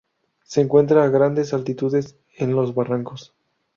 [0.41, 3.35] Se encuentra a grandes altitudes en los barrancos.